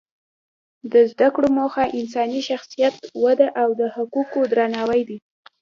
د 0.91 0.93
زده 1.11 1.27
کړو 1.35 1.47
موخه 1.57 1.83
انساني 1.99 2.41
شخصیت 2.49 2.95
وده 3.23 3.47
او 3.61 3.69
د 3.79 3.81
حقوقو 3.95 4.39
درناوی 4.51 5.01
دی. 5.09 5.17